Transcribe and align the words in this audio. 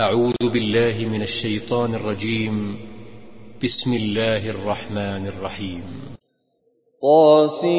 أعوذ 0.00 0.48
بالله 0.48 1.08
من 1.12 1.22
الشيطان 1.22 1.94
الرجيم. 1.94 2.76
بسم 3.64 3.94
الله 3.94 4.50
الرحمن 4.50 5.26
الرحيم. 5.26 5.82
طاسيم. 7.02 7.70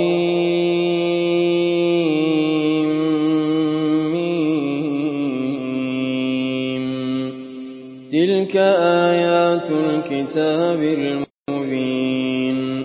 تلك 8.11 8.55
آيات 8.55 9.71
الكتاب 9.71 10.83
المبين. 10.83 12.81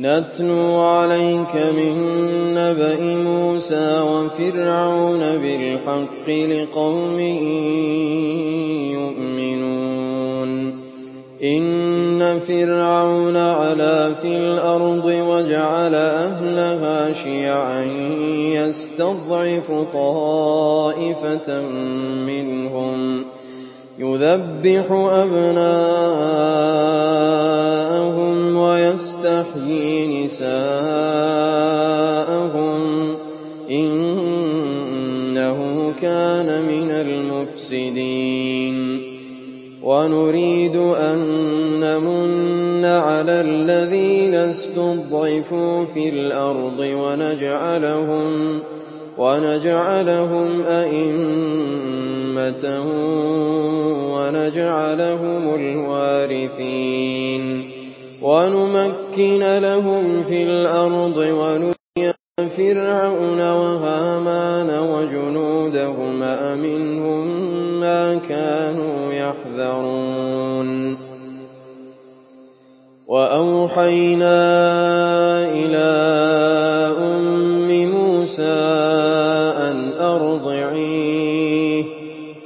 نتلو 0.00 0.80
عليك 0.80 1.56
من 1.56 1.94
نبأ 2.54 3.00
موسى 3.00 4.00
وفرعون 4.00 5.18
بالحق 5.18 6.30
لقوم 6.30 7.18
إن 11.44 12.40
فرعون 12.40 13.36
علا 13.36 14.14
في 14.14 14.36
الأرض 14.36 15.04
وجعل 15.04 15.94
أهلها 15.94 17.12
شيعا 17.12 17.84
يستضعف 18.54 19.72
طائفة 19.92 21.62
منهم 22.26 23.24
يذبح 23.98 24.86
أبناءهم 24.90 25.76
ويستحيي 28.56 30.24
نساءهم 30.24 30.60
إنه 33.70 35.58
كان 36.00 36.62
من 36.62 36.90
المفسدين 36.90 38.30
ونريد 39.82 40.76
أن 40.76 41.18
نمن 41.80 42.84
على 42.84 43.40
الذين 43.40 44.34
استضعفوا 44.34 45.84
في 45.94 46.08
الأرض 46.08 46.78
ونجعلهم 46.78 48.60
ونجعلهم 49.18 50.62
أئمة 50.62 51.84
ونجعلهم 54.16 55.54
الوارثين. 55.54 57.40
ونمكن 58.22 59.58
لهم 59.58 60.24
في 60.28 60.42
الأرض 60.42 61.16
ونري 61.16 61.74
فرعون 62.48 63.40
وهامان 63.40 64.70
وجنودهما 64.78 66.54
منهم 66.54 67.26
ما 67.80 68.14
كانوا 68.28 68.89
يحذرون. 69.30 70.98
وأوحينا 73.06 74.38
إلى 75.44 75.90
أم 76.98 77.90
موسى 77.90 78.60
أن 79.56 79.92
أرضعيه 80.00 81.84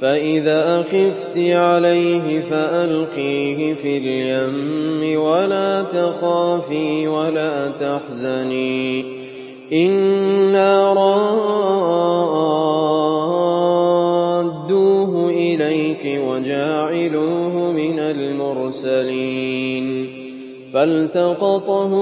فإذا 0.01 0.81
خفت 0.81 1.37
عليه 1.37 2.41
فألقيه 2.41 3.73
في 3.73 3.97
اليم 3.97 5.21
ولا 5.21 5.83
تخافي 5.83 7.07
ولا 7.07 7.69
تحزني. 7.69 9.05
إنا 9.73 10.93
إليك 10.93 11.35
وجاعلوه 16.07 17.71
من 17.71 17.99
المرسلين 17.99 19.45
فالتقطه 20.73 21.93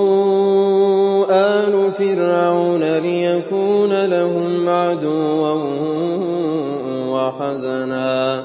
آل 1.30 1.92
فرعون 1.92 2.98
ليكون 2.98 4.06
لهم 4.06 4.70
عدوا 4.70 5.54
وحزنا 7.10 8.44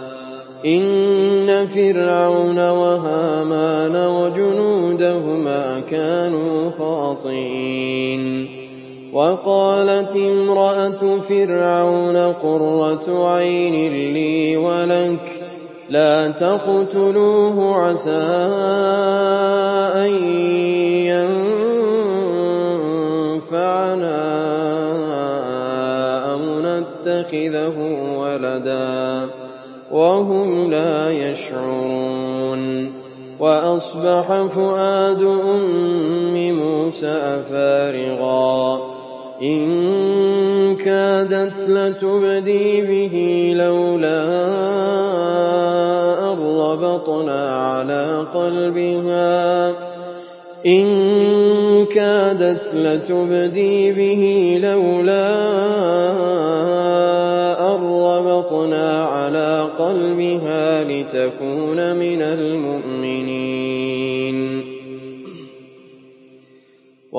إن 0.66 1.66
فرعون 1.68 2.58
وهامان 2.70 3.96
وجنودهما 3.96 5.80
كانوا 5.90 6.70
خاطئين 6.78 8.48
وقالت 9.12 10.16
امرأة 10.16 11.20
فرعون 11.20 12.16
قرة 12.16 13.34
عين 13.34 13.92
لي 14.12 14.56
ولك 14.56 15.37
لا 15.90 16.28
تقتلوه 16.28 17.76
عسى 17.76 18.10
أن 19.94 20.14
ينفعنا 23.38 24.18
أو 26.32 26.40
نتخذه 26.60 27.76
ولدا 28.18 29.28
وهم 29.90 30.70
لا 30.70 31.10
يشعرون. 31.10 32.92
وأصبح 33.40 34.42
فؤاد 34.46 35.22
أم 35.22 36.54
موسى 36.54 37.42
فارغا 37.50 38.97
إن 39.42 40.76
كادت 40.76 41.68
لتبدي 41.68 42.80
به 42.80 43.52
لولا 43.56 44.24
أن 46.32 46.38
ربطنا 46.60 47.56
على 47.56 48.26
قلبها. 48.34 49.68
إن 50.66 50.86
كادت 51.86 52.74
لتبدي 52.74 53.92
به 53.92 54.58
لولا 54.62 55.28
أن 57.74 57.82
ربطنا 57.84 59.04
على 59.04 59.68
قلبها 59.78 60.84
لتكون 60.84 61.96
من 61.96 62.22
المؤمنين. 62.22 63.58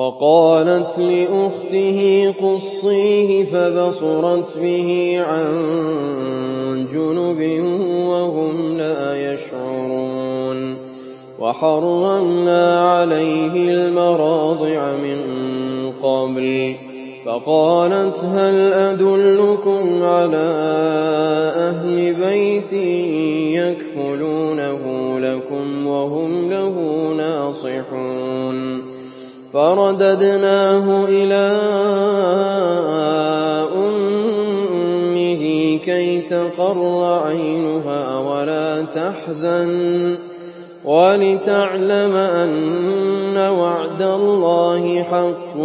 وقالت 0.00 0.98
لأخته 0.98 2.30
قصيه 2.42 3.44
فبصرت 3.44 4.58
به 4.58 5.20
عن 5.26 5.46
جنب 6.92 7.62
وهم 8.08 8.76
لا 8.76 9.32
يشعرون 9.32 10.76
وحرمنا 11.38 12.90
عليه 12.90 13.52
المراضع 13.54 14.92
من 14.92 15.20
قبل 16.02 16.74
فقالت 17.26 18.24
هل 18.24 18.72
أدلكم 18.72 20.02
على 20.02 20.50
أهل 21.56 22.14
بيت 22.14 22.72
يكفلونه 23.52 24.82
لكم 25.18 25.86
وهم 25.86 26.50
له 26.50 26.74
ناصحون 27.16 28.89
فرددناه 29.52 31.04
إلى 31.08 31.50
أمه 33.76 35.42
كي 35.84 36.20
تقر 36.20 37.04
عينها 37.26 38.18
ولا 38.18 38.82
تحزن 38.82 40.18
ولتعلم 40.84 42.14
أن 42.16 43.36
وعد 43.36 44.02
الله 44.02 45.02
حق 45.02 45.56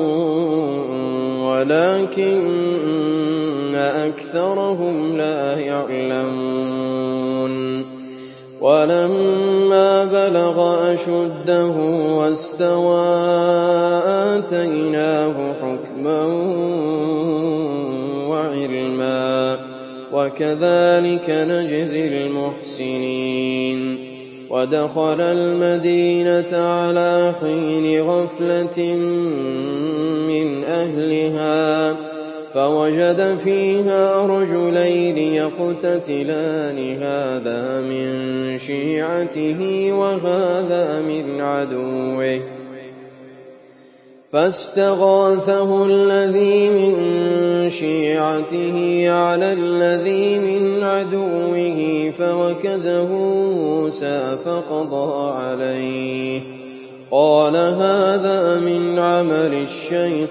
ولكن 1.46 2.46
أكثرهم 3.75 5.17
لا 5.17 5.59
يعلمون 5.59 6.96
ولما 8.66 10.06
بلغ 10.06 10.58
أشده 10.94 11.76
واستوى 12.17 13.06
آتيناه 14.08 15.53
حكما 15.62 16.23
وعلما 18.29 19.58
وكذلك 20.14 21.29
نجزي 21.29 22.08
المحسنين. 22.08 23.97
ودخل 24.50 25.22
المدينة 25.22 26.58
على 26.58 27.34
حين 27.41 28.02
غفلة 28.02 28.94
من 30.28 30.64
أهلها. 30.64 32.15
فوجد 32.55 33.37
فيها 33.43 34.25
رجلين 34.25 35.17
يقتتلان 35.17 36.78
هذا 37.03 37.81
من 37.81 38.57
شيعته 38.57 39.90
وهذا 39.93 41.02
من 41.02 41.41
عدوه. 41.41 42.41
فاستغاثه 44.31 45.85
الذي 45.85 46.69
من 46.69 46.96
شيعته 47.69 49.05
على 49.11 49.53
الذي 49.53 50.40
من 50.40 50.84
عدوه 50.84 52.11
فوكزه 52.17 53.07
موسى 53.07 54.37
فقضى 54.46 55.31
عليه. 55.31 56.65
قال 57.11 57.55
هذا 57.55 58.59
من 58.59 58.99
عمل 58.99 59.63
الشيطان. 59.63 60.25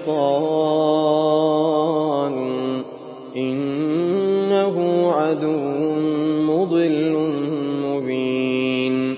إنه 3.37 5.11
عدو 5.11 5.59
مضل 6.41 7.29
مبين. 7.85 9.15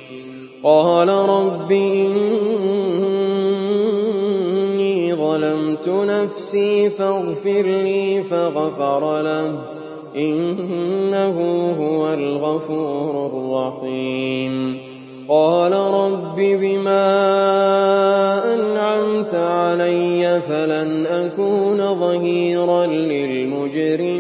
قال 0.64 1.10
رب 1.10 1.72
إني 1.72 2.36
ظلمت 5.16 5.90
نفسي 5.90 6.90
فاغفر 6.90 7.62
لي 7.62 8.24
فغفر 8.24 9.22
له. 9.22 9.60
إنه 10.16 11.72
هو 11.80 12.14
الغفور 12.14 13.32
الرحيم. 13.34 14.97
قال 15.30 15.74
رب 15.74 16.36
بما 16.36 17.04
أنعمت 18.54 19.34
علي 19.34 20.42
فلن 20.42 21.06
أكون 21.06 22.00
ظهيرا 22.00 22.86
للمجرمين. 22.86 24.18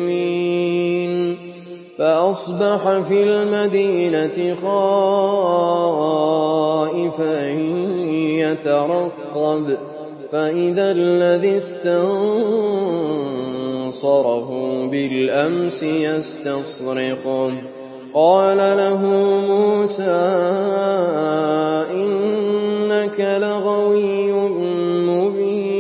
فأصبح 1.98 3.00
في 3.00 3.24
المدينة 3.24 4.56
خائفا 4.56 5.88
يترقب 8.44 9.78
فإذا 10.32 10.92
الذي 10.92 11.58
استنصره 11.58 12.08
بالأمس 14.92 15.84
يستصرخه. 15.84 17.52
قال 18.18 18.58
له 18.58 19.02
موسى 19.48 20.22
إنك 21.94 23.20
لغوي 23.20 24.32
مبين. 25.10 25.78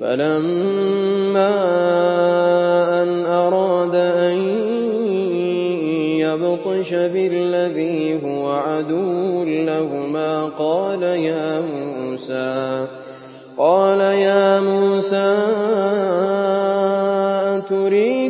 فلما 0.00 1.54
أن 3.02 3.26
أراد 3.26 3.94
أن 3.94 4.36
يبطش 6.20 6.94
بالذي 6.94 8.20
هو 8.24 8.50
عدو 8.50 9.44
لهما 9.44 10.44
قال 10.58 11.02
يا 11.02 11.60
موسى 11.60 12.86
قال 13.58 14.00
يا 14.00 14.60
موسى 14.60 15.36
أتريد 17.56 18.29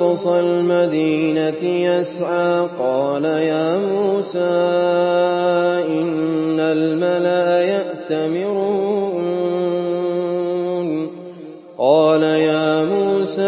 أقصى 0.00 0.40
المدينة 0.40 1.64
يسعى. 1.64 2.66
قال 2.78 3.24
يا 3.24 3.76
موسى 3.76 4.38
إن 5.88 6.60
الملأ 6.60 7.62
يأتمرون. 7.62 9.22
قال 11.78 12.22
يا 12.22 12.84
موسى 12.84 13.42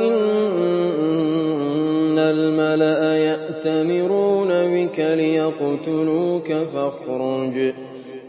إن 0.00 2.18
الملأ 2.18 3.16
يأتمرون 3.16 4.48
بك 4.48 4.98
ليقتلوك 4.98 6.52
فاخرج. 6.52 7.72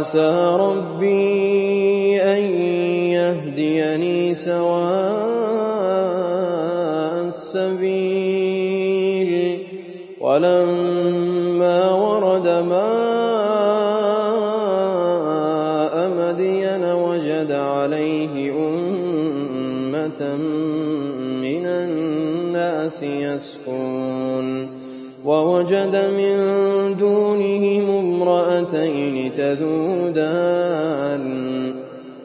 عسى 0.08 0.56
ربي 0.60 2.22
أن 2.24 2.44
يهديني 3.12 4.36
سواء 4.36 4.88
السبيل. 7.28 8.08
ولما 10.22 11.92
ورد 11.92 12.48
ماء 12.48 12.88
مدين 16.20 16.84
وجد 16.84 17.52
عليه 17.52 18.52
أمة 18.52 20.22
من 21.44 21.66
الناس 21.66 23.04
يسقون 23.04 24.48
ووجد 25.26 25.96
من 25.96 26.67
امرأتين 28.18 29.34
تذودان. 29.34 30.08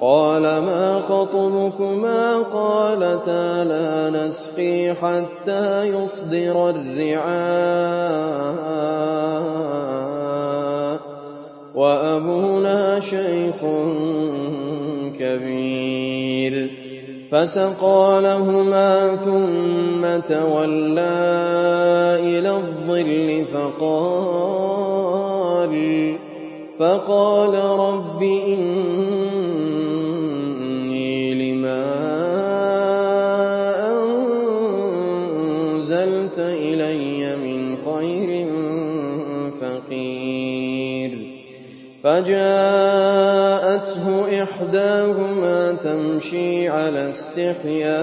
قال 0.01 0.43
ما 0.43 1.01
خطبكما؟ 1.01 2.43
قالتا 2.43 3.65
لا 3.65 4.11
نسقي 4.11 4.95
حتى 4.95 5.85
يصدر 5.85 6.71
الرعاء. 6.71 7.33
وأبونا 11.75 13.01
شيخ 13.01 13.57
كبير. 15.21 16.71
فسقى 17.33 18.21
لهما 18.23 19.17
ثم 19.17 20.35
تولى 20.35 21.03
إلى 22.21 22.57
الظل 22.57 23.45
فقال 23.53 25.32
فقال 26.79 27.55
رب 27.55 28.23
إني 28.23 28.65
لما 31.35 31.85
أنزلت 35.75 36.39
إلي 36.39 37.37
من 37.37 37.77
خير 37.77 38.47
فقير. 39.61 41.33
فجاءته 42.03 43.23
إحداهما 44.43 45.73
تمشي 45.73 46.69
على 46.69 47.09
استحياء 47.09 48.03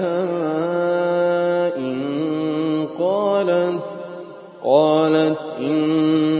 قالت 2.98 3.88
قالت 4.64 5.54
إن 5.60 6.39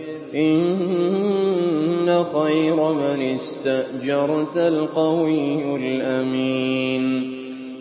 إِنَّ 0.35 2.23
خَيْرَ 2.33 2.75
مَنِ 2.75 3.21
اسْتَأْجَرْتَ 3.35 4.57
الْقَوِيُّ 4.57 5.75
الْأَمِينُ 5.75 7.31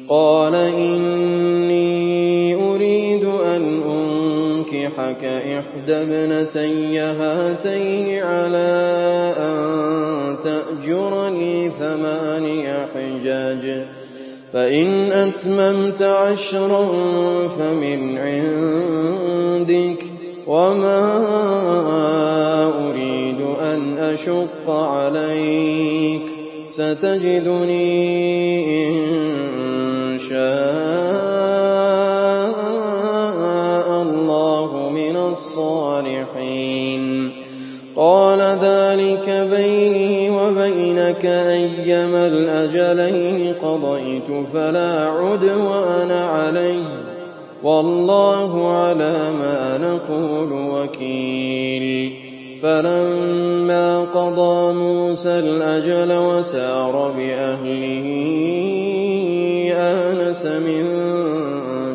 قَالَ 0.09 0.55
إِنِّي 0.55 2.55
أُرِيدُ 2.55 3.25
أَنْ 3.25 3.83
أُنكِحَكَ 3.83 5.25
إِحْدَى 5.25 5.95
ابْنَتَيَّ 5.95 7.01
هَاتَيْنِ 7.01 8.23
عَلَىٰ 8.23 9.35
أَن 9.39 10.37
تَأْجُرَنِي 10.43 11.71
ثَمَانِيَ 11.71 12.87
حِجَجٍ 12.95 13.85
ۖ 13.85 13.87
فَإِنْ 14.53 15.13
أَتْمَمْتَ 15.13 16.03
عَشْرًا 16.03 16.89
فَمِنْ 17.49 18.19
عِندِكَ 18.19 20.03
ۖ 20.03 20.10
وَمَا 20.51 20.99
أُرِيدُ 22.91 23.41
أَنْ 23.63 23.99
أَشُقَّ 23.99 24.67
عَلَيْكَ 24.71 26.27
ۚ 26.27 26.31
سَتَجِدُنِي 26.69 27.87
إِن 28.83 30.19
شَاءَ 30.19 30.41
اللَّهُ 34.03 34.89
مِنَ 34.91 35.17
الصَّالِحِينَ 35.31 37.03
قَالَ 37.97 38.41
ذَٰلِكَ 38.59 39.31
بَيْنِي 39.55 40.31
وَبَيْنَكَ 40.31 41.23
ۖ 41.23 41.27
أَيَّمَا 41.27 42.27
الْأَجَلَيْنِ 42.27 43.55
قَضَيْتُ 43.63 44.29
فَلَا 44.53 44.93
عُدْوَانَ 45.07 46.11
عَلَيَّ 46.11 46.83
ۖ 46.83 47.10
وَاللَّهُ 47.65 48.69
عَلَىٰ 48.69 49.33
مَا 49.41 49.79
نَقُولُ 49.79 50.53
وَكِيلٌ. 50.53 52.13
فَلَمَّا 52.63 54.01
قَضَىٰ 54.01 54.73
مُوسَى 54.73 55.39
الْأَجَلَ 55.39 56.13
وَسَارَ 56.17 57.13
بِأَهْلِهِ 57.17 58.07
آنَسَ 59.77 60.47
مِن 60.47 60.85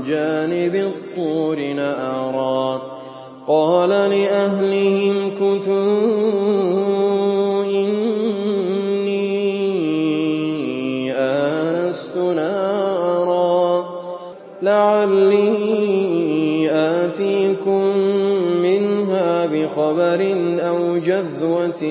جَانِبِ 0.07 0.75
الطُّورِ 0.75 1.57
نَارًا. 1.59 2.81
قَالَ 3.47 3.89
لِأَهْلِهِ 3.89 5.04
آتِيكُم 16.69 17.83
مِّنْهَا 18.61 19.45
بِخَبَرٍ 19.45 20.21
أَوْ 20.59 20.97
جَذْوَةٍ 20.97 21.83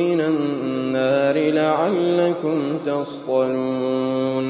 مِّنَ 0.00 0.20
النَّارِ 0.20 1.36
لَعَلَّكُمْ 1.36 2.78
تَصْطَلُونَ. 2.86 4.44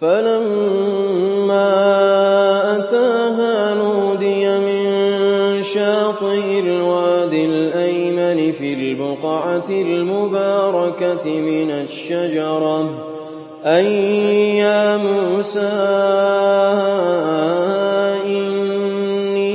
فَلَمَّا 0.00 1.72
أَتَاهَا 2.78 3.74
نُودِيَ 3.74 4.44
مِن 4.58 5.62
شَاطِئِ 5.62 6.60
الْوَادِ 6.60 7.32
الْأَيْمَنِ 7.32 8.52
فِي 8.52 8.74
الْبُقْعَةِ 8.74 9.70
الْمُبَارَكَةِ 9.70 11.40
مِنَ 11.40 11.70
الشَّجَرَةِ 11.70 13.09
أَن 13.60 13.84
يَا 14.56 14.96
مُوسَىٰ 14.96 15.60
إِنِّي 18.24 19.52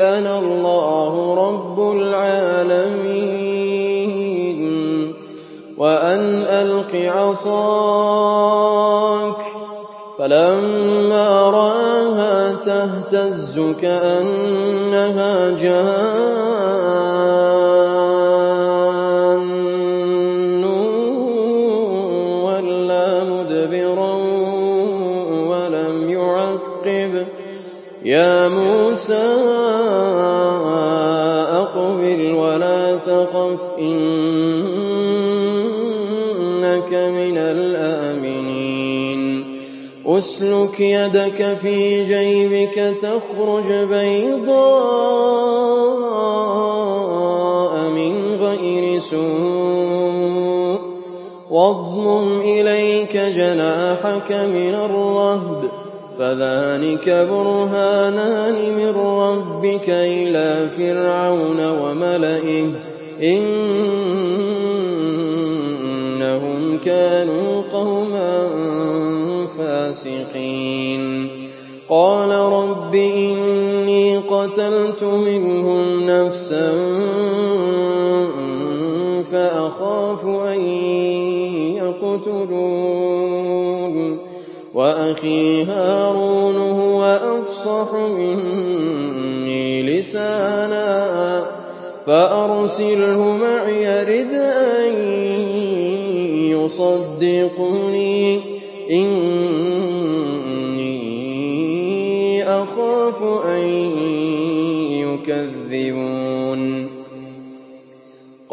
أَنَا 0.00 0.38
اللَّهُ 0.38 1.34
رَبُّ 1.34 1.76
الْعَالَمِينَ 1.92 2.96
وَأَنْ 5.76 6.20
أَلْقِ 6.48 6.92
عَصَاكَ 7.12 8.16
ۖ 9.36 9.52
فَلَمَّا 10.18 11.50
رَآهَا 11.50 12.52
تَهْتَزُّ 12.64 13.60
كَأَنَّهَا 13.82 15.50
جَانٌّ. 15.60 16.45
مُوسَىٰ 29.10 29.22
أَقْبِلْ 31.62 32.32
وَلَا 32.34 32.96
تَخَفْ 32.96 33.60
ۖ 33.60 33.78
إِنَّكَ 33.78 34.12
مِنَ 36.92 37.38
الْآمِنِينَ. 37.38 39.22
أُسْلُكْ 40.06 40.80
يَدَكَ 40.80 41.54
فِي 41.62 42.04
جَيْبِكَ 42.04 42.96
تَخْرُجْ 43.02 43.72
بَيْضَاءَ 43.88 44.54
مِنْ 47.90 48.34
غَيْرِ 48.34 48.98
سُوءٍ. 48.98 50.80
وَاضْمُمْ 51.50 52.40
إِلَيْكَ 52.40 53.16
جَنَاحَكَ 53.16 54.32
مِنَ 54.32 54.74
الرَّهْبِ 54.74 55.64
ۖ. 55.64 55.85
فَذَانِكَ 56.18 57.26
بُرْهَانَانِ 57.30 58.56
مِن 58.76 58.90
رَّبِّكَ 58.96 59.88
إِلَىٰ 59.90 60.68
فِرْعَوْنَ 60.76 61.60
وَمَلَئِهِ 61.60 62.66
ۚ 62.66 62.74
إِنَّهُمْ 63.22 63.58
كَانُوا 66.78 67.62
قَوْمًا 67.72 68.48
فَاسِقِينَ. 69.58 71.02
قَالَ 71.88 72.30
رَبِّ 72.30 72.94
إِنِّي 72.94 74.16
قَتَلْتُ 74.18 75.04
مِنْهُمْ 75.04 76.06
نَفْسًا 76.10 76.70
فَأَخَافُ 79.22 80.24
أَن 80.26 80.60
يَقْتُلُونِ. 81.76 83.15
وَأَخِي 84.76 85.64
هَارُونُ 85.64 86.56
هُوَ 86.56 87.00
أَفْصَحُ 87.04 87.94
مِنِّي 87.94 89.82
لِسَانًا 89.82 91.44
فَأَرْسِلْهُ 92.06 93.36
مَعِيَ 93.36 94.04
رِدْءًا 94.04 94.84
يُصَدِّقُنِي 96.60 98.40
ۖ. 98.40 98.42
إِنِّي 98.90 99.64
أَخَافُ 102.44 103.22
أَن 103.46 103.64
يُكَذِّبُونِ. 104.92 106.25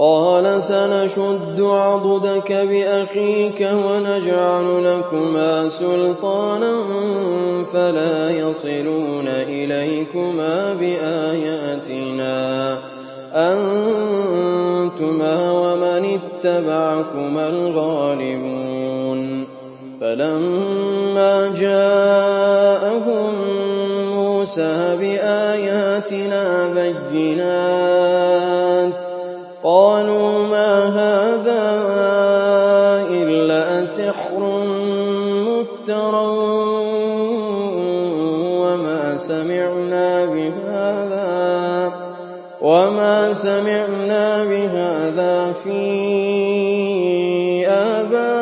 قَالَ 0.03 0.63
سَنَشُدُّ 0.63 1.61
عَضُدَكَ 1.61 2.51
بِأَخِيكَ 2.51 3.61
وَنَجْعَلُ 3.61 4.83
لَكُمَا 4.83 5.69
سُلْطَانًا 5.69 6.83
فَلَا 7.73 8.29
يَصِلُونَ 8.29 9.27
إِلَيْكُمَا 9.27 10.73
بِآيَاتِنَا. 10.73 12.77
أَنتُمَا 13.33 15.51
وَمَنِ 15.51 16.19
اتَّبَعَكُمَا 16.19 17.49
الْغَالِبُونَ. 17.49 19.45
فَلَمَّا 20.01 21.53
جَاءَهُم 21.59 23.33
مُّوسَىٰ 24.15 24.97
بِآيَاتِنَا 24.99 26.73
بَيِّنَاتٍ 26.73 29.02
قَالُوا 29.63 30.47
مَا 30.51 30.73
هَٰذَا 30.91 31.63
إِلَّا 33.07 33.85
سِحْرٌ 33.85 34.41
مُّفْتَرًى 35.47 36.27
وَمَا 42.59 43.33
سَمِعْنَا 43.33 44.43
بِهَٰذَا 44.43 45.53
فِي 45.63 45.83
آبَائِنَا 47.67 48.33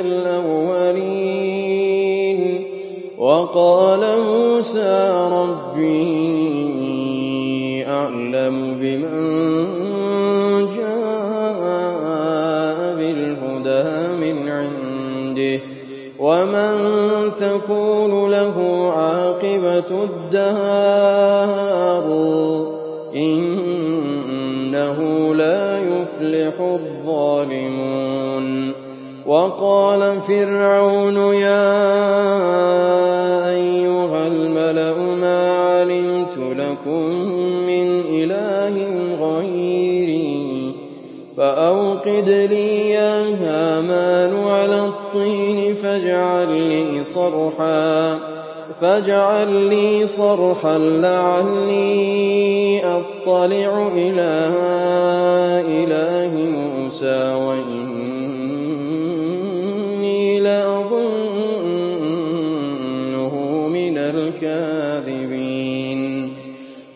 الْأَوَّلِينَ. 0.00 1.24
وَمَن 16.54 17.34
تَكُونُ 17.38 18.30
لَهُ 18.30 18.56
عَاقِبَةُ 18.92 19.90
الدَّارِ 20.04 20.46
إِنَّهُ 23.16 24.98
لَا 25.34 25.78
يُفْلِحُ 25.78 26.60
الظَّالِمُونَ 26.60 28.46
وَقَالَ 29.26 30.20
فِرْعَوْنُ 30.20 31.16
يَا 31.34 33.13
فَأَوْقِدْ 42.04 42.28
لِي 42.28 42.90
يَا 42.90 43.32
هَامَانُ 43.40 44.44
عَلَى 44.44 44.86
الطِّينِ 44.86 45.74
فَاجْعَل 48.80 49.48
لِّي 49.48 50.06
صَرْحًا 50.06 50.78
لَّعَلِّي 50.78 52.82
أَطَّلِعُ 52.84 53.88
إِلَىٰ 53.88 54.52
إِلَٰهِ 55.64 56.32
مُوسَىٰ 56.36 57.34
وَإِنِّي 57.34 57.93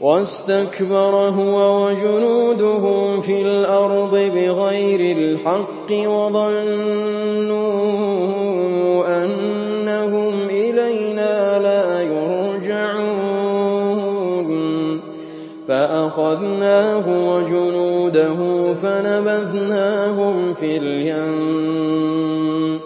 وَاسْتَكْبَرَ 0.01 1.15
هُوَ 1.35 1.87
وَجُنُودُهُ 1.87 3.21
فِي 3.21 3.43
الْأَرْضِ 3.43 4.15
بِغَيْرِ 4.15 5.17
الْحَقِّ 5.17 5.91
وَظَنُّوا 5.91 7.65
أَنَّهُمْ 9.25 10.49
إِلَيْنَا 10.51 11.59
لَا 11.59 12.03
يُرْجَعُونَ. 12.03 12.69
فَأَخَذْنَاهُ 15.69 17.35
وَجُنُودَهُ 17.35 18.39
فَنَبَذْنَاهُمْ 18.75 20.55
فِي 20.55 20.77
الْيَمِّ. 20.77 22.81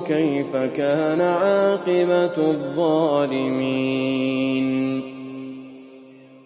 كَيْفَ 0.00 0.56
كَانَ 0.56 1.20
عَاقِبَةُ 1.20 2.36
الظَّالِمِينَ. 2.36 3.54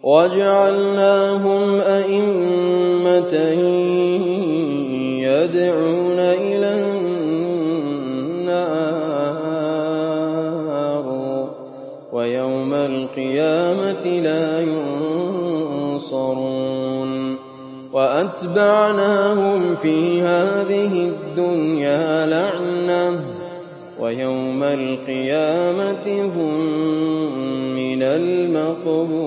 وَجَعَلْنَاهُمْ 0.02 1.80
أَئِمَّةً 1.80 3.34
يَدْعُونَ 5.20 6.18
إِلَى 6.18 6.70
النَّارِ 6.80 7.28
وَيَوْمَ 12.12 12.74
الْقِيَامَةِ 12.74 14.20
لَا 14.20 14.60
يُنصَرُونَ. 14.60 16.28
وَأَتْبَعْنَاهُمْ 17.92 19.74
فِي 19.74 20.22
هَٰذِهِ 20.22 21.08
الدُّنْيَا 21.08 22.26
لَعْنَةً 22.26 23.27
وَيَوْمَ 24.00 24.62
الْقِيَامَةِ 24.62 26.06
هُم 26.34 26.54
مِّنَ 27.74 28.02
الْمَقْبُوحِينَ. 28.02 29.18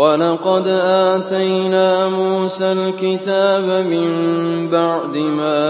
وَلَقَدْ 0.00 0.66
آتَيْنَا 0.66 2.08
مُوسَى 2.08 2.72
الْكِتَابَ 2.72 3.86
مِن 3.86 4.08
بَعْدِ 4.72 5.16
مَا 5.16 5.60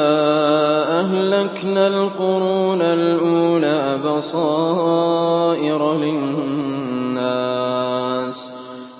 أَهْلَكْنَا 1.00 1.86
الْقُرُونَ 1.86 2.82
الْأُولَىٰ 2.82 3.99
بَصَائِرَ 4.06 5.80
لِلنَّاسِ 5.99 7.30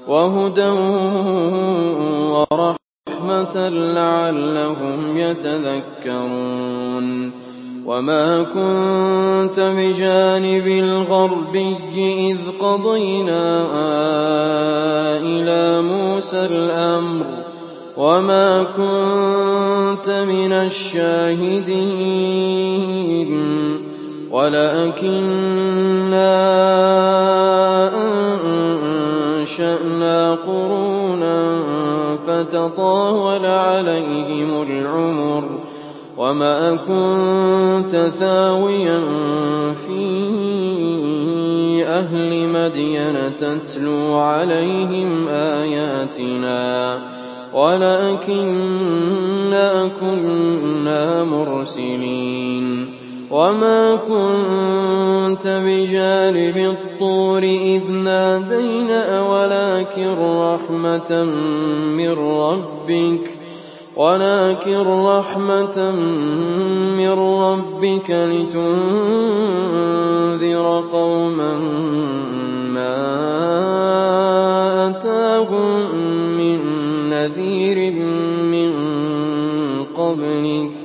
وَهُدًى 0.09 0.69
لَّعَلَّهُمْ 3.57 5.19
يَتَذَكَّرُونَ 5.19 7.07
وَمَا 7.87 8.43
كُنتَ 8.43 9.61
بِجَانِبِ 9.61 10.67
الْغَرْبِيِّ 10.67 12.31
إِذْ 12.31 12.39
قَضَيْنَا 12.61 13.67
إِلَىٰ 15.17 15.83
مُوسَى 15.83 16.47
الْأَمْرَ 16.47 17.27
وَمَا 17.97 18.63
كُنتَ 18.63 20.09
مِنَ 20.09 20.53
الشَّاهِدِينَ 20.53 21.91
وَلَٰكِنَّا 24.31 26.31
أَنشَأْنَا 29.41 30.35
قُرُونًا 30.35 31.00
فَتَطَاوَلَ 32.45 33.47
عَلَيْهِمُ 33.47 34.63
الْعُمُرُ 34.63 35.43
ۚ 35.43 35.47
وَمَا 36.19 36.77
كُنتَ 36.77 37.97
ثَاوِيًا 37.97 39.01
فِي 39.87 40.05
أَهْلِ 41.85 42.49
مَدْيَنَ 42.49 43.17
تَتْلُو 43.41 44.15
عَلَيْهِمْ 44.15 45.29
آيَاتِنَا 45.29 46.99
وَلَٰكِنَّا 47.55 48.89
كُنَّا 50.01 51.25
مُرْسِلِينَ. 51.25 53.00
وَمَا 53.31 53.95
كُنتَ 54.11 55.47
بِجَانِبِ 55.47 56.57
الطُّورِ 56.57 57.43
إِذْ 57.43 57.91
نَادَيْنَا 57.91 59.23
وَلَٰكِن 59.23 60.19
رَّحْمَةً 60.19 61.11
مِّن 66.99 67.11
رَّبِّكَ 67.15 68.09
لِتُنذِرَ 68.11 68.67
قَوْمًا 70.93 71.53
مَّا 72.75 72.99
أَتَاهُم 74.91 75.71
مِّن 76.39 76.59
نَّذِيرٍ 77.11 77.79
مِّن 78.43 78.71
قَبْلِكَ 79.95 80.80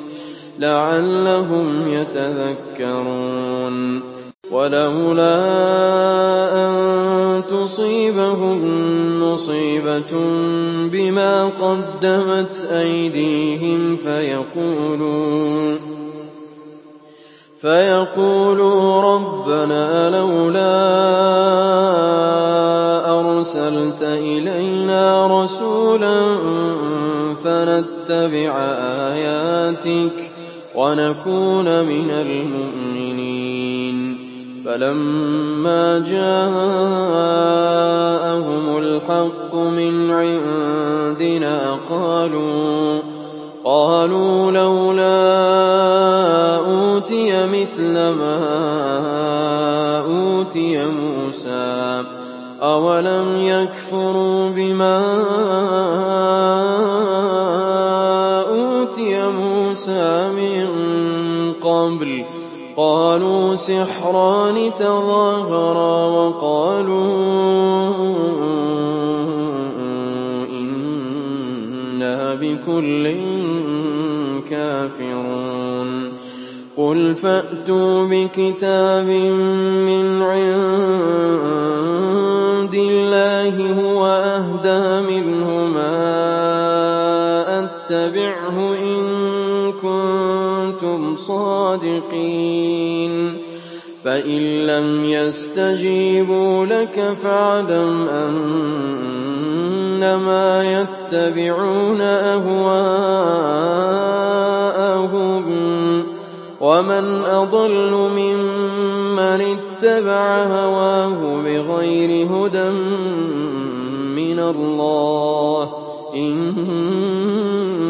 لَعَلَّهُمْ 0.59 1.87
يَتَذَكَّرُونَ 1.87 3.75
وَلَوْلَا 4.51 5.35
أَن 6.53 6.73
تُصِيبَهُم 7.49 8.59
مُّصِيبَةٌ 9.23 10.11
بِمَا 10.91 11.45
قَدَّمَتْ 11.45 12.67
أَيْدِيهِمْ 12.71 13.95
فَيَقُولُوا 17.61 19.01
رَبَّنَا 19.01 20.09
لَوْلَا 20.09 20.75
أَرْسَلْتَ 23.19 24.01
إِلَيْنَا 24.01 25.27
رَسُولًا 25.43 26.17
فَنَتَّبِعَ 27.43 28.53
آيَاتِكَ 29.13 30.24
وَنَكُونَ 30.75 31.67
مِنَ 31.83 32.09
الْمُؤْمِنِينَ. 32.11 33.97
فَلَمَّا 34.65 35.99
جَاءَهُمُ 35.99 36.65
الْحَقُّ 38.77 39.55
مِنْ 39.55 40.11
عِندِنَا 40.11 41.59
قَالُوا 43.65 44.51
لَوْلَا 44.51 45.15
أُوتِيَ 46.57 47.45
مِثْلَ 47.45 47.93
مَا 47.93 48.37
أُوتِيَ 50.05 50.85
مُوسَىٰ 50.85 52.03
ۚ 52.03 52.05
أَوَلَمْ 52.63 53.37
يَكْفُرُوا 53.37 54.49
بِمَا 54.49 54.99
أُوتِيَ 58.49 59.23
مُوسَىٰ؟ 59.29 60.24
قَالُوا 62.77 63.55
سِحْرَانِ 63.55 64.71
تَظَاهَرَا 64.79 66.07
وَقَالُوا 66.07 67.95
إِنَّا 70.51 72.35
بِكُلٍّ 72.35 73.05
كَافِرُونَ 74.49 76.13
قُلْ 76.77 77.15
فَأْتُوا 77.15 78.05
بِكِتَابٍ 78.11 79.07
مِّنْ 79.87 80.14
صادقين 91.75 93.37
فإن 94.03 94.65
لم 94.65 95.05
يستجيبوا 95.05 96.65
لك 96.65 97.13
فاعلم 97.23 98.07
أنما 99.99 100.81
يتبعون 100.81 102.01
أهواءهم. 102.01 102.55
ومن 106.61 107.23
أضل 107.25 107.91
ممن 107.91 109.41
اتبع 109.41 110.43
هواه 110.43 111.41
بغير 111.41 112.27
هدى 112.27 112.69
من 114.15 114.39
الله. 114.39 115.69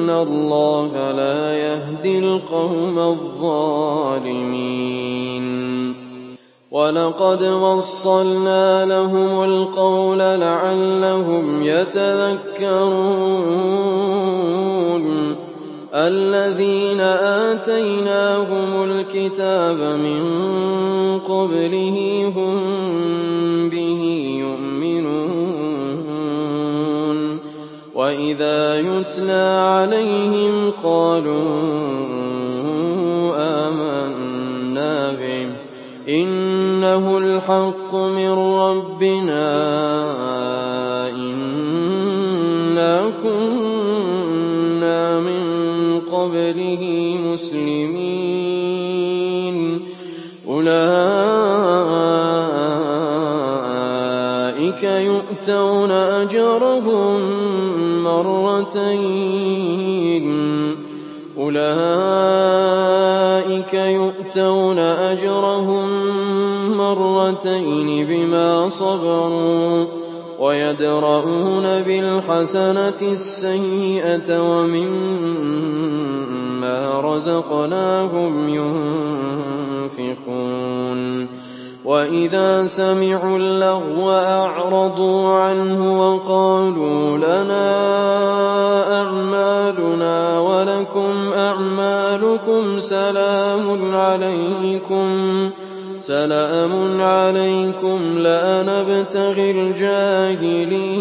إن 0.06 0.12
الله 0.12 1.12
لا 1.12 1.58
يهدي 1.58 2.20
القوم 2.20 3.00
الظالمين 3.00 4.36
ولقد 6.72 7.44
وصلنا 7.44 8.86
لهم 8.86 9.44
القول 9.44 10.20
لعلهم 10.20 11.64
يتذكرون 11.64 12.66
الذين 15.94 17.00
آتيناهم 17.52 18.84
الكتاب 18.84 19.78
من 19.78 20.24
قبله 21.20 22.32
هم 22.36 23.25
وإذا 28.26 28.80
يتلى 28.80 29.62
عليهم 29.62 30.72
قالوا 30.84 31.46
آمنا 33.38 35.12
به 35.12 35.50
إنه 36.10 37.18
الحق 37.18 37.96
من 37.96 38.32
ربنا 38.60 39.56
إنا 41.10 43.04
كنا 43.24 45.20
من 45.20 45.44
قبله 46.00 47.18
مسلمين 47.26 48.66
أولئك 50.48 51.16
يؤتون 54.84 55.92
أجرهم 55.92 57.45
مرتين. 58.06 59.46
أولئك 61.38 61.66
يؤتون 63.74 64.80
أجرهم 64.80 65.88
مرتين 66.78 68.08
بما 68.08 68.70
صبروا 68.70 69.86
ويدرؤون 70.40 71.64
بالحسنة 71.82 73.02
السيئة 73.02 74.30
ومما 74.52 74.96
رزقناهم 77.02 78.50
ينفقون. 80.00 81.45
وإذا 81.86 82.66
سمعوا 82.66 83.38
اللغو 83.38 84.12
أعرضوا 84.12 85.30
عنه 85.30 86.00
وقالوا 86.02 87.18
لنا 87.18 87.68
أعمالنا 89.02 90.40
ولكم 90.40 91.34
أعمالكم 91.38 92.80
سلام 92.80 93.96
عليكم 93.96 95.06
سلام 95.98 97.02
عليكم 97.02 98.00
لا 98.18 98.64
نبتغي 98.64 99.52
الجاهلين 99.52 100.96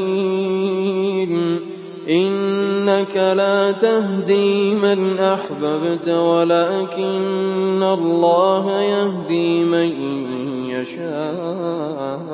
إنك 2.10 3.16
لا 3.16 3.72
تهدي 3.72 4.74
من 4.74 5.18
أحببت 5.18 6.08
ولكن 6.08 7.82
الله 7.82 8.80
يهدي 8.80 9.64
من 9.64 10.53
يشاء 10.80 12.24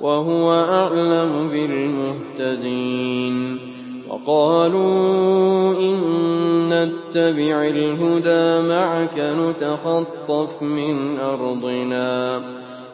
وهو 0.00 0.52
أعلم 0.52 1.48
بالمهتدين 1.52 3.36
وقالوا 4.08 5.72
إن 5.78 5.96
نتبع 6.68 7.62
الهدى 7.62 8.68
معك 8.68 9.18
نتخطف 9.18 10.62
من 10.62 11.18
أرضنا 11.18 12.42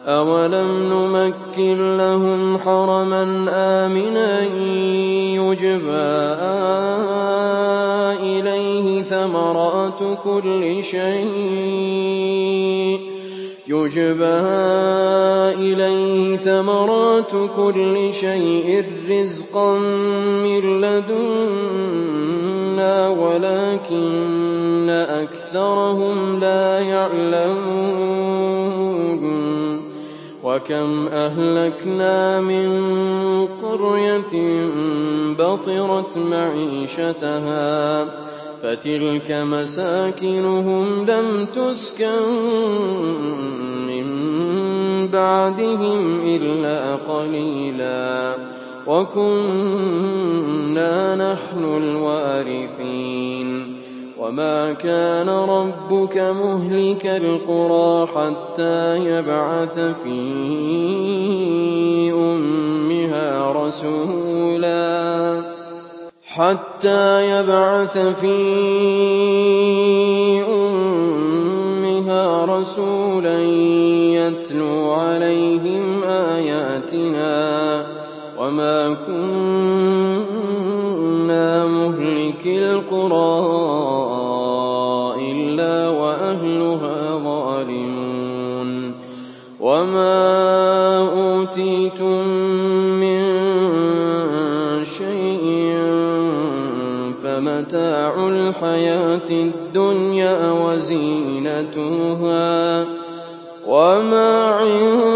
أولم 0.07 0.93
نمكن 0.93 1.97
لهم 1.97 2.57
حرما 2.57 3.23
آمنا 3.49 4.43
يجبى 5.33 6.23
إليه 8.21 9.03
ثمرات 9.03 9.99
كل 10.23 10.83
شيء 10.83 12.33
يجبى 13.67 14.39
إليه 15.55 16.37
ثمرات 16.37 17.31
كل 17.57 18.13
شيء 18.13 18.85
رزقا 19.09 19.77
من 20.43 20.81
لدنا 20.81 22.13
ولكن 23.09 24.89
أكثرهم 24.89 26.39
لا 26.39 26.79
يعلمون 26.79 28.23
وكم 30.43 31.07
أهلكنا 31.07 32.41
من 32.41 32.69
قرية 33.63 34.33
بطرت 35.39 36.17
معيشتها 36.17 38.03
فتلك 38.63 39.31
مساكنهم 39.31 41.05
لم 41.05 41.45
تسكن 41.45 42.21
من 43.87 44.05
بعدهم 45.07 46.21
إلا 46.25 46.95
قليلا. 46.95 48.35
وكنا 48.87 51.15
نحن 51.15 51.63
الوارثين. 51.63 53.75
وما 54.19 54.73
كان 54.73 55.29
ربك 55.29 56.17
مهلك 56.17 57.05
القرى 57.05 58.07
حتى 58.07 58.95
يبعث 58.95 59.79
في 59.79 60.21
أمها 62.13 63.51
رسولا. 63.51 65.52
حتى 66.35 67.29
يبعث 67.29 67.97
في 67.97 68.33
أمها 70.49 72.45
رسولا 72.45 73.39
يتلو 74.17 74.91
عليهم 74.91 76.03
آياتنا 76.03 77.85
وما 78.39 78.95
كنا 79.07 80.25
مهلك 81.65 82.45
القرى 82.45 83.43
إلا 85.31 85.89
وأهلها 85.89 87.17
ظالمون 87.23 88.93
وما 89.59 90.13
أوتيتم 90.99 92.27
من 92.99 93.22
فمتاع 97.43 98.27
الحياة 98.27 99.29
الدنيا 99.29 100.51
وزينتها 100.51 102.05
وما 103.67 104.45
عند 104.45 105.07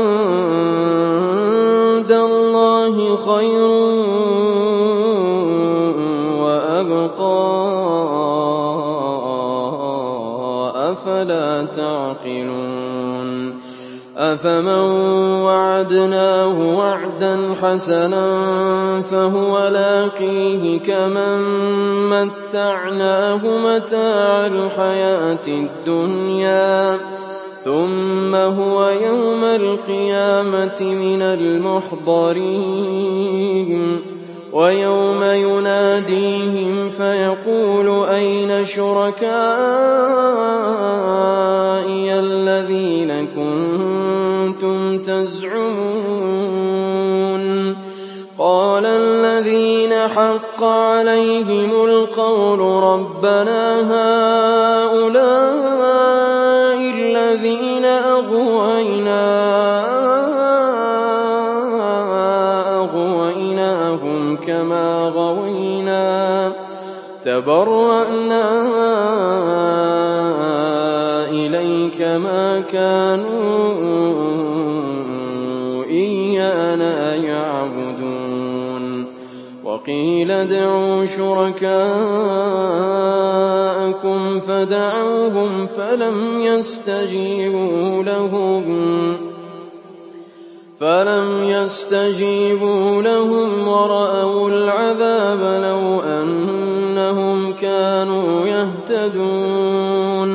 الله 2.12 3.16
خير 3.16 3.68
وأبقى 6.44 7.48
أفلا 10.92 11.66
تعقلون 11.66 12.77
أفمن 14.34 14.68
وعدناه 15.44 16.78
وعدا 16.78 17.56
حسنا 17.62 18.42
فهو 19.02 19.68
لاقيه 19.68 20.80
كمن 20.80 21.42
متعناه 22.10 23.42
متاع 23.46 24.46
الحياة 24.46 25.48
الدنيا. 25.48 26.98
ثم 27.63 28.36
هو 28.36 28.90
يوم 28.90 29.44
القيامة 29.44 30.82
من 30.82 31.22
المحضرين. 31.22 32.58
وَيَوْمَ 34.54 35.24
يُنَادِيهِمْ 35.24 36.90
فَيَقُولُ 36.90 38.06
أَيْنَ 38.10 38.66
شُرَكَائِيَ 38.66 39.60
الَّذِينَ 42.20 43.28
كُنتُمْ 43.36 43.97
تَزْعُمُونَ 45.48 47.44
قَالَ 48.38 48.86
الَّذِينَ 48.86 49.94
حَقَّ 50.16 50.64
عَلَيْهِمُ 50.64 51.86
الْقَوْلُ 51.86 52.60
رَبَّنَا 52.84 53.82
هَٰؤُلَاءِ 54.92 55.18
الَّذِينَ 56.96 57.86
أَغْوَيْنَاهُمْ 63.06 64.38
كَمَا 64.38 65.12
غَوَيْنَا 65.16 66.50
ۖ. 66.50 66.54
تَبَرَّأْنَا 67.24 68.48
إِلَيْكَ 71.30 72.02
مَا 72.02 72.60
كَانُوا 72.60 74.07
وَقِيلَ 79.88 80.32
ادْعُوا 80.32 81.06
شُرَكَاءَكُمْ 81.06 81.80
فَدَعَوْهُمْ 84.39 85.67
فَلَمْ 90.80 91.43
يَسْتَجِيبُوا 91.43 93.02
لَهُمْ 93.02 93.67
وَرَأَوُا 93.67 94.50
الْعَذَابَ 94.50 95.39
ۚ 95.39 95.43
لَوْ 95.63 96.02
أَنَّهُمْ 96.02 97.54
كَانُوا 97.54 98.47
يَهْتَدُونَ 98.47 100.32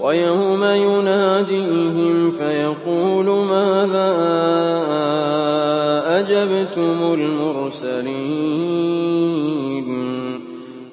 وَيَوْمَ 0.00 0.64
يُنَادِيهِمْ 0.64 2.30
فَيَقُولُ 2.30 3.26
مَاذَا 3.26 4.10
أَجَبْتُمُ 6.18 6.98
الْمُرْسَلِينَ 7.14 7.53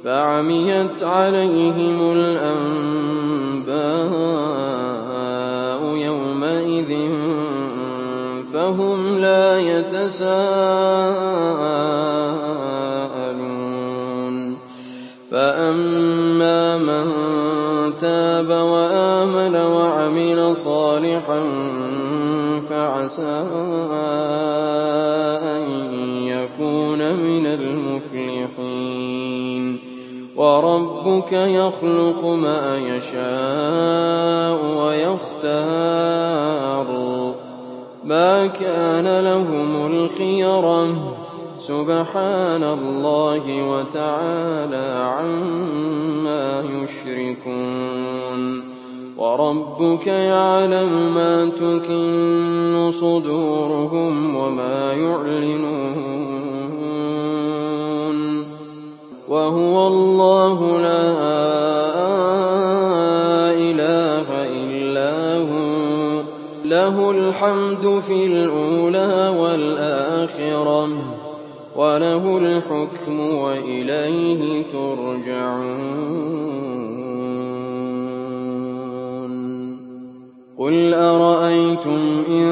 فَعَمِيَتْ 0.03 1.03
عَلَيْهِمُ 1.03 2.11
الْأَنبَاءُ 2.11 2.81
يَوْمَئِذٍ 5.95 6.91
فَهُمْ 8.53 9.19
لَا 9.19 9.59
يَتَسَاءَلُونَ. 9.59 10.31
فَأَمَّا 15.31 16.77
مَن 16.77 17.07
تَابَ 17.99 18.49
وَآمَنَ 18.49 19.55
وَعَمِلَ 19.55 20.55
صَالِحًا 20.55 21.41
فَعَسَىٰ 22.69 23.39
وَرَبُّكَ 30.41 31.31
يَخْلُقُ 31.33 32.25
مَا 32.25 32.77
يَشَاءُ 32.77 34.85
وَيَخْتَارُ 34.85 36.85
ۗ. 37.31 37.35
مَا 38.03 38.47
كَانَ 38.47 39.23
لَهُمُ 39.23 39.85
الْخِيَرَةُ 39.91 40.85
ۚ 40.87 40.91
سُبْحَانَ 41.59 42.63
اللَّهِ 42.63 43.69
وَتَعَالَىٰ 43.69 45.13
عَمَّا 45.17 46.61
يُشْرِكُونَ. 46.61 48.41
وَرَبُّكَ 49.17 50.07
يَعْلَمُ 50.07 51.13
مَا 51.15 51.45
تُكِنُّ 51.45 52.91
صُدُورُهُمْ 52.91 54.35
وَمَا 54.35 54.93
يُعْلِنُونَ. 54.93 56.20
وَهُوَ 59.31 59.87
اللَّهُ 59.87 60.59
لَا 60.79 61.01
إِلَٰهَ 63.71 64.27
إِلَّا 64.59 65.37
هُوَ 65.37 66.21
ۖ. 66.23 66.25
لَهُ 66.65 67.11
الْحَمْدُ 67.11 68.01
فِي 68.07 68.25
الْأُولَىٰ 68.25 69.33
وَالْآخِرَةِ 69.39 70.85
ۖ 70.87 70.91
وَلَهُ 71.75 72.37
الْحُكْمُ 72.37 73.19
وَإِلَيْهِ 73.19 74.63
تُرْجَعُونَ. 74.71 76.30
قُلْ 80.59 80.93
أَرَأَيْتُمْ 80.93 82.23
إِن 82.29 82.45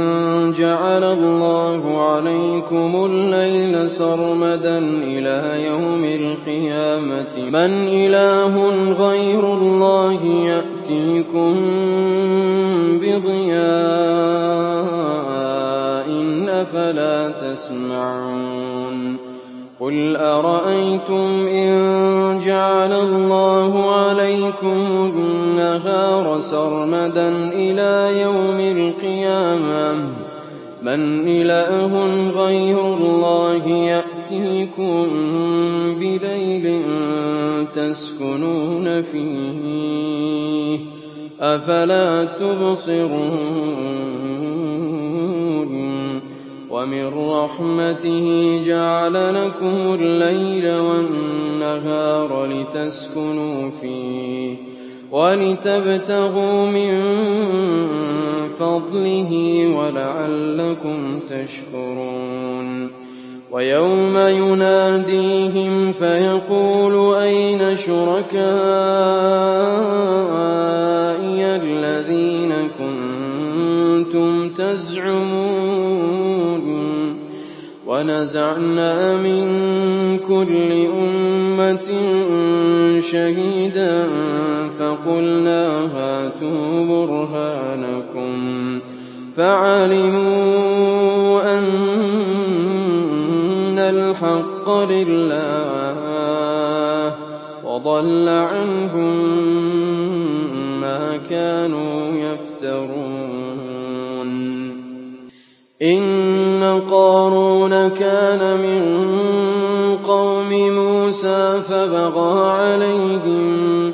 جَعَلَ 0.58 1.04
اللَّهُ 1.04 2.02
عَلَيْكُمُ 2.02 2.92
اللَّيْلَ 3.06 3.90
سَرْمَدًا 3.90 4.78
إِلَىٰ 5.04 5.66
يَوْمِ 5.68 6.04
الْقِيَامَةِ 6.04 7.36
مَنْ 7.38 7.72
إِلَٰهٌ 7.88 8.54
غَيْرُ 9.00 9.54
اللَّهِ 9.54 10.24
يَأْتِيكُم 10.24 11.56
بِضِيَاءٍ 13.02 14.40
ۖ 16.46 16.50
أَفَلَا 16.50 17.30
تَسْمَعُونَ 17.30 18.49
قُلْ 19.90 20.16
أَرَأَيْتُمْ 20.16 21.48
إِن 21.48 21.70
جَعَلَ 22.46 22.94
اللَّهُ 22.94 23.92
عَلَيْكُمُ 23.96 24.78
النَّهَارَ 25.18 26.42
سَرْمَدًا 26.42 27.30
إِلَىٰ 27.54 28.22
يَوْمِ 28.22 28.60
الْقِيَامَةِ 28.60 29.94
مَنْ 30.84 31.28
إِلَٰهٌ 31.28 31.92
غَيْرُ 32.38 32.80
اللَّهِ 32.98 33.68
يَأْتِيكُم 33.68 35.08
بِلَيْلٍ 36.00 36.84
تَسْكُنُونَ 37.76 39.02
فِيهِ 39.02 40.78
ۖ 40.78 40.82
أَفَلَا 41.42 42.26
تُبْصِرُونَ 42.40 44.09
وَمِن 46.90 47.30
رَّحْمَتِهِ 47.30 48.62
جَعَلَ 48.66 49.14
لَكُمُ 49.14 49.98
اللَّيْلَ 50.02 50.78
وَالنَّهَارَ 50.80 52.46
لِتَسْكُنُوا 52.46 53.70
فِيهِ 53.82 54.56
وَلِتَبْتَغُوا 55.12 56.66
مِن 56.66 57.02
فَضْلِهِ 58.60 59.32
وَلَعَلَّكُمْ 59.78 61.20
تَشْكُرُونَ. 61.30 62.90
وَيَوْمَ 63.52 64.18
يُنَادِيهِمْ 64.18 65.92
فَيَقُولُ 65.92 67.16
أَيْنَ 67.16 67.78
شُرَكَائِيَ 67.78 68.50
الَّذِينَ 71.56 72.69
وَنَزَعْنَا 78.00 79.16
مِن 79.18 79.44
كُلِّ 80.28 80.72
أُمَّةٍ 80.72 81.90
شَهِيدًا 83.02 84.08
فَقُلْنَا 84.80 85.68
هَاتُوا 85.96 86.86
بُرْهَانَكُمْ 86.86 88.34
فَعَلِمُوا 89.36 90.40
أَنَّ 91.60 93.00
الْحَقَّ 93.80 94.70
لِلَّهِ 94.70 96.00
وَضَلَّ 97.66 98.28
عَنْهُم 98.30 99.16
مَّا 100.82 101.18
كَانُوا 101.30 102.00
يَفْتَرُونَ 102.16 103.30
إِنَّ 106.60 106.80
قَارُونَ 106.90 107.88
كَانَ 107.90 108.42
مِن 108.60 108.82
قَوْمِ 110.08 110.50
مُوسَىٰ 110.52 111.62
فَبَغَىٰ 111.62 112.52
عَلَيْهِمْ 112.52 113.92
ۖ 113.92 113.94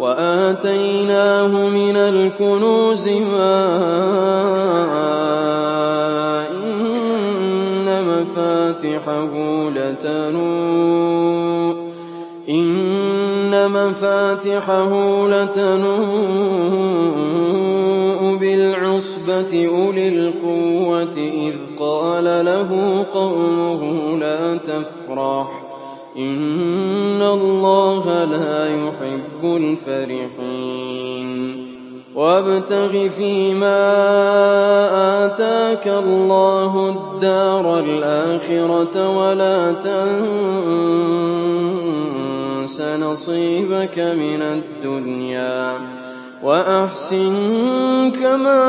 وَآتَيْنَاهُ 0.00 1.68
مِنَ 1.68 1.96
الْكُنُوزِ 1.96 3.08
مَا 3.08 3.62
إِنَّ 6.50 7.86
مَفَاتِحَهُ 8.10 9.32
لَتَنُوءُ 15.28 16.42
الْعُصْبَةِ 18.72 19.68
أُولِي 19.68 20.08
الْقُوَّةِ 20.08 21.16
إِذْ 21.16 21.54
قَالَ 21.78 22.44
لَهُ 22.44 23.04
قَوْمُهُ 23.14 24.18
لَا 24.18 24.56
تَفْرَحْ 24.56 25.62
إِنَّ 26.18 27.22
اللَّهَ 27.22 28.24
لَا 28.24 28.68
يُحِبُّ 28.68 29.44
الْفَرِحِينَ. 29.44 31.32
وَابْتَغِ 32.14 33.08
فِيمَا 33.08 33.80
آتَاكَ 35.24 35.88
اللَّهُ 35.88 36.88
الدَّارَ 36.88 37.78
الْآخِرَةَ 37.78 39.08
وَلَا 39.18 39.72
تَنسَ 39.72 40.40
نَصِيبَكَ 42.80 43.98
مِنَ 43.98 44.42
الدُّنْيَا. 44.42 46.01
وَأَحْسِن 46.42 48.10
كَمَا 48.10 48.62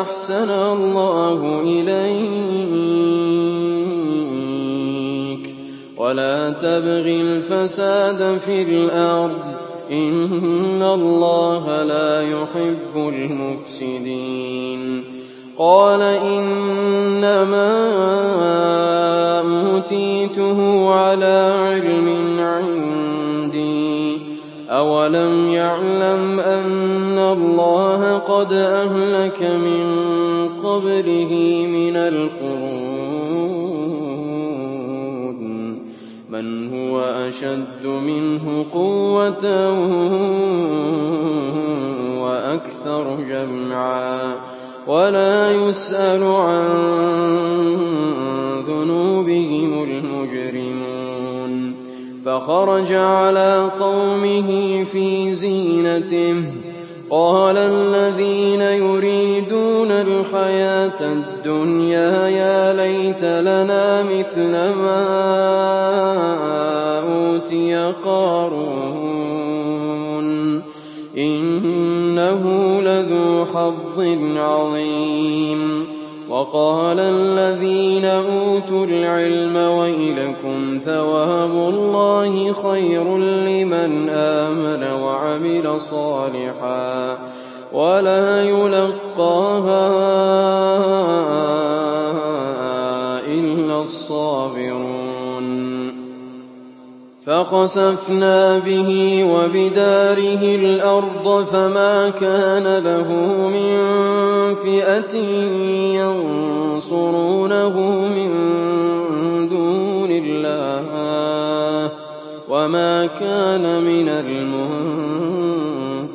أَحْسَنَ 0.00 0.50
اللَّهُ 0.50 1.60
إِلَيْكَ. 1.62 2.36
وَلَا 5.98 6.50
تَبْغِ 6.50 7.06
الْفَسَادَ 7.06 8.38
فِي 8.44 8.62
الْأَرْضِ 8.62 9.30
ۖ. 9.30 9.32
إِنَّ 9.92 10.82
اللَّهَ 10.82 11.82
لَا 11.82 12.22
يُحِبُّ 12.22 12.96
الْمُفْسِدِينَ. 12.96 15.04
قَالَ 15.58 16.02
إِنَّمَا 16.02 17.72
أُوتِيتُهُ 19.40 20.90
عَلَىٰ 20.92 21.54
عِلْمٍ 21.58 22.40
عِندِي 22.40 23.12
ۚ. 23.12 23.15
أَوَلَمْ 24.70 25.50
يَعْلَمْ 25.50 26.40
أَنَّ 26.40 27.18
اللَّهَ 27.18 28.18
قَدْ 28.18 28.52
أَهْلَكَ 28.52 29.42
مِن 29.42 29.86
قَبْلِهِ 30.64 31.32
مِنَ 31.70 31.96
الْقُرُونِ 31.96 32.96
مَنْ 36.30 36.74
هُوَ 36.74 37.00
أَشَدُّ 37.00 37.86
مِنْهُ 37.86 38.66
قُوَّةً 38.72 39.46
وَأَكْثَرُ 42.22 43.16
جَمْعًا 43.30 44.34
وَلَا 44.86 45.50
يُسْأَلُ 45.50 46.22
عَن 46.22 46.66
ذُنُوبِهِمُ 48.66 49.84
فَخَرَجَ 52.26 52.92
عَلَىٰ 52.92 53.70
قَوْمِهِ 53.80 54.84
فِي 54.84 55.32
زِينَتِهِ 55.34 56.32
ۖ. 56.32 56.44
قَالَ 57.10 57.56
الَّذِينَ 57.56 58.60
يُرِيدُونَ 58.60 59.90
الْحَيَاةَ 59.90 61.00
الدُّنْيَا 61.00 62.28
يَا 62.28 62.72
لَيْتَ 62.72 63.24
لَنَا 63.24 64.02
مِثْلَ 64.02 64.50
مَا 64.74 65.06
أُوتِيَ 66.98 67.92
قَارُونُ. 68.04 68.66
إِنَّهُ 71.18 72.42
لَذُو 72.80 73.44
حَظٍّ 73.54 74.06
عَظِيمٍ. 74.36 75.85
وَقَالَ 76.30 76.98
الَّذِينَ 77.00 78.04
أُوتُوا 78.04 78.86
الْعِلْمَ 78.86 79.56
وَيْلَكُمْ 79.56 80.80
ثَوَابُ 80.84 81.50
اللَّهِ 81.50 82.52
خَيْرٌ 82.52 83.18
لِّمَنْ 83.18 84.08
آمَنَ 84.08 85.02
وَعَمِلَ 85.02 85.80
صَالِحًا 85.80 87.18
وَلَا 87.72 88.42
يُلَقَّاهَا 88.42 89.86
إِلَّا 93.26 93.82
الصَّابِرُونَ. 93.82 95.46
فَخَسَفْنَا 97.26 98.58
بِهِ 98.58 98.90
وَبِدَارِهِ 99.34 100.42
الْأَرْضَ 100.54 101.44
فَمَا 101.44 102.08
كَانَ 102.08 102.78
لَهُ 102.78 103.08
مِن 103.54 104.15
فِئَةٍ 104.54 105.16
يَنصُرُونَهُ 106.00 107.76
مِن 108.16 108.30
دُونِ 109.48 110.10
اللَّهِ 110.10 111.90
وَمَا 112.48 113.06
كَانَ 113.06 113.82
مِنَ 113.82 114.08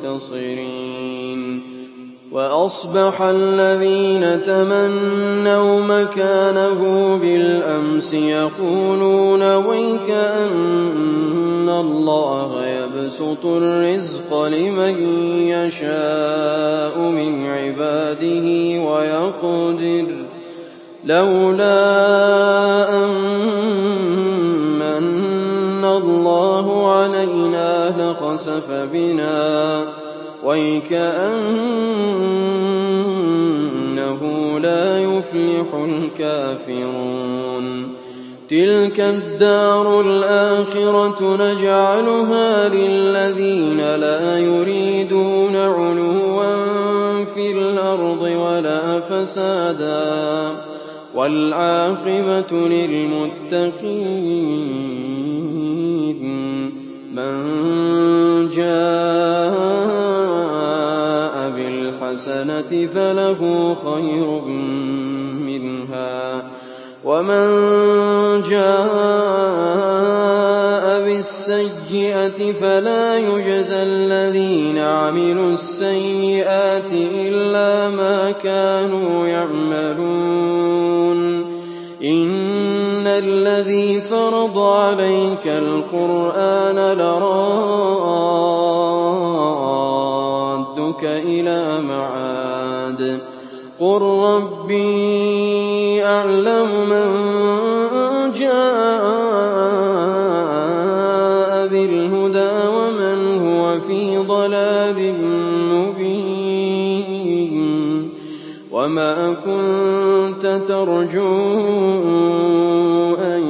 الْمُنتَصِرِينَ 0.02 1.42
وَأَصْبَحَ 2.32 3.22
الَّذِينَ 3.22 4.42
تَمَنَّوْا 4.42 5.80
مَكَانَهُ 5.80 6.80
بِالْأَمْسِ 7.22 8.14
يَقُولُونَ 8.14 9.42
وَيْكَأَنَّ 9.56 11.41
اللَّهَ 11.68 12.66
يَبْسُطُ 12.66 13.44
الرِّزْقَ 13.46 14.42
لِمَن 14.44 14.94
يَشَاءُ 15.48 16.98
مِنْ 16.98 17.46
عِبَادِهِ 17.46 18.46
وَيَقْدِرُ 18.90 20.06
ۖ 20.06 20.08
لَوْلَا 21.04 21.78
أَن 23.04 23.10
مَّنَّ 24.78 25.84
اللَّهُ 25.84 26.66
عَلَيْنَا 26.92 27.90
لَخَسَفَ 27.90 28.68
بِنَا 28.92 29.84
ۖ 29.84 29.86
وَيْكَأَنَّهُ 30.44 31.42
لَا 34.58 34.98
يُفْلِحُ 35.02 35.74
الْكَافِرُونَ 35.74 37.62
تِلْكَ 38.52 39.00
الدَّارُ 39.00 40.00
الْآخِرَةُ 40.00 41.20
نَجْعَلُهَا 41.36 42.68
لِلَّذِينَ 42.68 43.76
لَا 43.96 44.38
يُرِيدُونَ 44.38 45.56
عُلُوًّا 45.56 46.54
فِي 47.34 47.52
الْأَرْضِ 47.52 48.22
وَلَا 48.22 49.00
فَسَادًا 49.00 50.48
ۚ 50.52 50.54
وَالْعَاقِبَةُ 51.16 52.52
لِلْمُتَّقِينَ 52.68 53.92
مَن 57.16 57.34
جَاءَ 58.56 59.92
بِالْحَسَنَةِ 61.56 62.86
فَلَهُ 62.94 63.40
خَيْرٌ 63.74 64.42
وَمَن 67.04 68.42
جَاءَ 68.46 68.74
بِالسَّيِّئَةِ 71.02 72.52
فَلَا 72.60 73.18
يُجْزَى 73.18 73.82
الَّذِينَ 73.82 74.78
عَمِلُوا 74.78 75.50
السَّيِّئَاتِ 75.52 76.92
إِلَّا 76.94 77.88
مَا 77.90 78.30
كَانُوا 78.30 79.26
يَعْمَلُونَ 79.26 81.18
إِنَّ 82.02 83.06
الَّذِي 83.06 84.00
فَرَضَ 84.00 84.58
عَلَيْكَ 84.58 85.46
الْقُرْآنَ 85.46 86.78
لَرَادُّكَ 86.98 87.82
إِلَىٰ 91.04 91.82
مَعَادٍ 91.82 92.38
ۚ 92.38 92.41
قُل 93.82 94.02
رَّبِّي 94.02 94.84
أَعْلَمُ 96.04 96.70
مَن 96.90 97.08
جَاءَ 98.38 98.62
بِالْهُدَىٰ 101.66 102.54
وَمَنْ 102.76 103.18
هُوَ 103.42 103.80
فِي 103.80 104.18
ضَلَالٍ 104.18 104.98
مُّبِينٍ 105.74 107.54
وَمَا 108.72 109.34
كُنتَ 109.46 110.44
تَرْجُو 110.68 111.34
أَن 113.18 113.42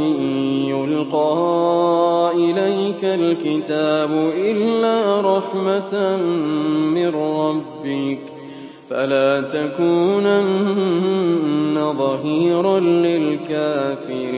يُلْقَىٰ 0.73 2.31
إِلَيْكَ 2.35 3.03
الْكِتَابُ 3.05 4.11
إِلَّا 4.37 4.97
رَحْمَةً 5.21 6.17
مِّن 6.97 7.09
رَّبِّكَ 7.15 8.19
ۖ 8.29 8.32
فَلَا 8.93 9.41
تَكُونَنَّ 9.41 10.73
ظَهِيرًا 11.99 12.81
لِّلْكَافِرِينَ 12.81 14.29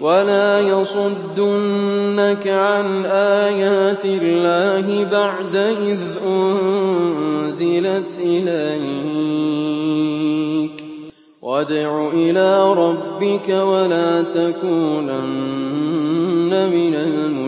وَلَا 0.00 0.60
يَصُدُّنَّكَ 0.60 2.48
عَنْ 2.48 3.04
آيَاتِ 3.06 4.04
اللَّهِ 4.04 5.04
بَعْدَ 5.10 5.56
إِذْ 5.56 6.00
أُنزِلَتْ 6.26 8.20
إِلَيْكَ 8.24 8.70
ۖ 10.80 10.82
وَادْعُ 11.42 12.10
إِلَىٰ 12.12 12.74
رَبِّكَ 12.74 13.48
وَلَا 13.48 14.22
تَكُونَنَّ 14.22 15.72
مِنَ 16.70 16.94
الْمُشْرِكِينَ 16.94 17.47